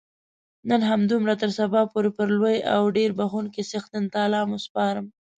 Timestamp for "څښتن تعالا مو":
3.69-4.57